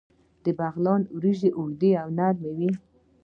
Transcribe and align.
د 0.43 0.45
بغلان 0.59 1.01
وریجې 1.17 1.49
اوږدې 1.57 1.91
او 2.01 2.07
نرۍ 2.17 2.51
وي. 2.57 2.71